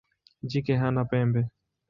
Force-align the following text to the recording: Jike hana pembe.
Jike 0.49 0.75
hana 0.81 1.03
pembe. 1.09 1.41